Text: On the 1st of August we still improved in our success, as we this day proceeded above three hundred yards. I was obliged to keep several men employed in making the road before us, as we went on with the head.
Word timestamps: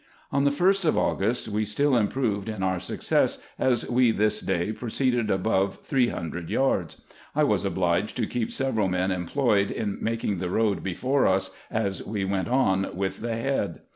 On 0.31 0.45
the 0.45 0.49
1st 0.49 0.83
of 0.85 0.97
August 0.97 1.47
we 1.47 1.63
still 1.63 1.95
improved 1.95 2.49
in 2.49 2.63
our 2.63 2.79
success, 2.79 3.37
as 3.59 3.87
we 3.87 4.09
this 4.09 4.41
day 4.41 4.71
proceeded 4.71 5.29
above 5.29 5.75
three 5.83 6.07
hundred 6.07 6.49
yards. 6.49 7.03
I 7.35 7.43
was 7.43 7.65
obliged 7.65 8.17
to 8.17 8.25
keep 8.25 8.51
several 8.51 8.87
men 8.87 9.11
employed 9.11 9.69
in 9.69 9.99
making 10.01 10.39
the 10.39 10.49
road 10.49 10.81
before 10.81 11.27
us, 11.27 11.51
as 11.69 12.01
we 12.03 12.23
went 12.25 12.47
on 12.47 12.97
with 12.97 13.19
the 13.21 13.35
head. 13.35 13.81